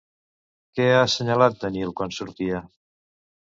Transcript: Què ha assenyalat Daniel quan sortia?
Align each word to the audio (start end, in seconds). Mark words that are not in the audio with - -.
Què 0.79 0.87
ha 0.93 1.01
assenyalat 1.03 1.59
Daniel 1.65 1.93
quan 2.01 2.17
sortia? 2.21 2.65